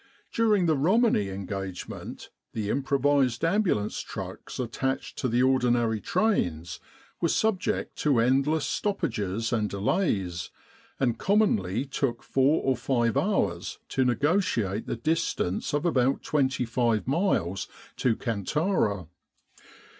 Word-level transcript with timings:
During 0.33 0.65
the 0.65 0.75
Romani 0.75 1.29
engagement 1.29 2.31
the 2.53 2.71
improvised 2.71 3.45
ambulance 3.45 3.99
trucks 3.99 4.57
attached 4.59 5.15
to 5.19 5.27
the 5.27 5.43
ordinary 5.43 6.01
trains 6.01 6.79
were 7.21 7.29
subject 7.29 7.97
to 7.97 8.17
endless 8.19 8.65
stoppages 8.65 9.53
and 9.53 9.69
delays, 9.69 10.49
and 10.99 11.19
commonly 11.19 11.85
took 11.85 12.23
four 12.23 12.63
or 12.63 12.75
five 12.75 13.15
hours 13.15 13.77
to 13.89 14.03
negotiate 14.03 14.87
the 14.87 14.95
distance 14.95 15.71
of 15.71 15.85
about 15.85 16.23
25 16.23 17.07
miles 17.07 17.67
to 17.97 18.15
Kantara. 18.15 19.05